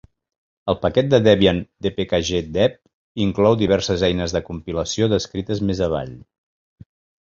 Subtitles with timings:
[0.71, 2.81] El paquet de Debian "dpkg-dev"
[3.29, 6.21] inclou diverses eines de compilació descrites més avall.